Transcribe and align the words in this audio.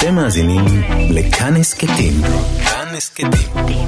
אתם 0.00 0.14
מאזינים 0.14 0.64
לכאן 1.10 1.56
הסכתים. 1.56 2.12
כאן 2.64 2.94
הסכתים. 2.96 3.86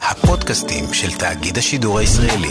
הפודקאסטים 0.00 0.84
של 0.92 1.18
תאגיד 1.18 1.58
השידור 1.58 1.98
הישראלי. 1.98 2.48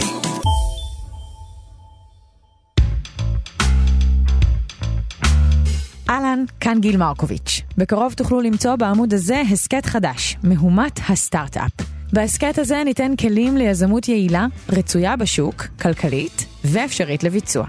אהלן, 6.10 6.44
כאן 6.60 6.80
גיל 6.80 6.96
מרקוביץ'. 6.96 7.62
בקרוב 7.78 8.12
תוכלו 8.12 8.40
למצוא 8.40 8.76
בעמוד 8.76 9.14
הזה 9.14 9.42
הסכת 9.52 9.86
חדש, 9.86 10.36
מהומת 10.42 11.00
הסטארט-אפ. 11.08 11.72
בהסכת 12.12 12.58
הזה 12.58 12.82
ניתן 12.84 13.16
כלים 13.16 13.56
ליזמות 13.56 14.08
יעילה, 14.08 14.46
רצויה 14.68 15.16
בשוק, 15.16 15.66
כלכלית 15.82 16.46
ואפשרית 16.64 17.24
לביצוע. 17.24 17.66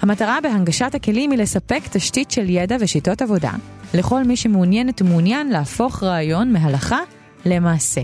המטרה 0.00 0.38
בהנגשת 0.42 0.94
הכלים 0.94 1.30
היא 1.30 1.38
לספק 1.38 1.80
תשתית 1.90 2.30
של 2.30 2.50
ידע 2.50 2.76
ושיטות 2.80 3.22
עבודה 3.22 3.52
לכל 3.94 4.24
מי 4.24 4.36
שמעוניינת 4.36 5.02
ומעוניין 5.02 5.48
להפוך 5.48 6.02
רעיון 6.02 6.52
מהלכה 6.52 6.98
למעשה. 7.44 8.00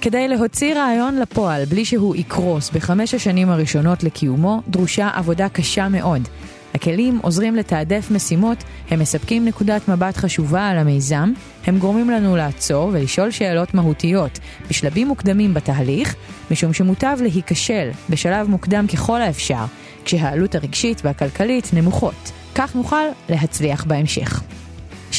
כדי 0.00 0.28
להוציא 0.28 0.74
רעיון 0.74 1.16
לפועל 1.16 1.64
בלי 1.64 1.84
שהוא 1.84 2.16
יקרוס 2.16 2.70
בחמש 2.70 3.14
השנים 3.14 3.48
הראשונות 3.50 4.04
לקיומו, 4.04 4.62
דרושה 4.68 5.10
עבודה 5.14 5.48
קשה 5.48 5.88
מאוד. 5.88 6.28
הכלים 6.74 7.18
עוזרים 7.22 7.56
לתעדף 7.56 8.10
משימות, 8.10 8.64
הם 8.90 8.98
מספקים 8.98 9.44
נקודת 9.44 9.88
מבט 9.88 10.16
חשובה 10.16 10.68
על 10.68 10.78
המיזם, 10.78 11.32
הם 11.66 11.78
גורמים 11.78 12.10
לנו 12.10 12.36
לעצור 12.36 12.90
ולשאול 12.92 13.30
שאלות 13.30 13.74
מהותיות 13.74 14.38
בשלבים 14.70 15.08
מוקדמים 15.08 15.54
בתהליך, 15.54 16.14
משום 16.50 16.72
שמוטב 16.72 17.18
להיכשל 17.22 17.90
בשלב 18.10 18.48
מוקדם 18.48 18.86
ככל 18.86 19.22
האפשר, 19.22 19.64
כשהעלות 20.04 20.54
הרגשית 20.54 21.00
והכלכלית 21.04 21.70
נמוכות. 21.72 22.32
כך 22.54 22.76
נוכל 22.76 23.04
להצליח 23.28 23.84
בהמשך. 23.84 24.42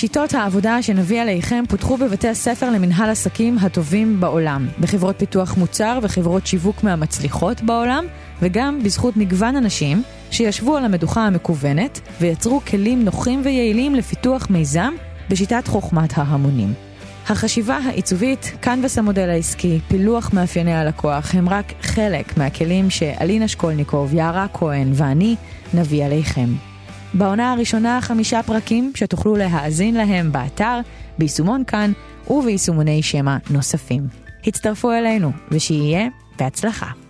שיטות 0.01 0.33
העבודה 0.33 0.81
שנביא 0.81 1.21
עליכם 1.21 1.63
פותחו 1.69 1.97
בבתי 1.97 2.27
הספר 2.27 2.69
למנהל 2.69 3.09
עסקים 3.09 3.57
הטובים 3.57 4.19
בעולם, 4.19 4.67
בחברות 4.79 5.15
פיתוח 5.19 5.57
מוצר 5.57 5.99
וחברות 6.01 6.47
שיווק 6.47 6.83
מהמצליחות 6.83 7.61
בעולם, 7.61 8.05
וגם 8.41 8.83
בזכות 8.83 9.17
מגוון 9.17 9.55
אנשים 9.55 10.03
שישבו 10.31 10.77
על 10.77 10.85
המדוכה 10.85 11.21
המקוונת 11.27 11.99
ויצרו 12.21 12.61
כלים 12.67 13.05
נוחים 13.05 13.41
ויעילים 13.43 13.95
לפיתוח 13.95 14.47
מיזם 14.49 14.93
בשיטת 15.29 15.67
חוכמת 15.67 16.17
ההמונים. 16.17 16.73
החשיבה 17.29 17.77
העיצובית, 17.77 18.51
קנבס 18.59 18.97
המודל 18.97 19.29
העסקי, 19.29 19.79
פילוח 19.87 20.33
מאפייני 20.33 20.73
הלקוח, 20.73 21.35
הם 21.35 21.49
רק 21.49 21.73
חלק 21.81 22.37
מהכלים 22.37 22.89
שאלינה 22.89 23.47
שקולניקוב, 23.47 24.13
יערה 24.13 24.47
כהן 24.53 24.91
ואני 24.93 25.35
נביא 25.73 26.05
עליכם. 26.05 26.70
בעונה 27.13 27.51
הראשונה 27.51 27.99
חמישה 28.01 28.43
פרקים 28.43 28.91
שתוכלו 28.95 29.35
להאזין 29.35 29.95
להם 29.95 30.31
באתר, 30.31 30.79
ביישומון 31.17 31.63
כאן 31.63 31.91
וביישומוני 32.27 33.03
שמע 33.03 33.37
נוספים. 33.49 34.07
הצטרפו 34.47 34.91
אלינו, 34.91 35.31
ושיהיה 35.51 36.07
בהצלחה. 36.39 37.00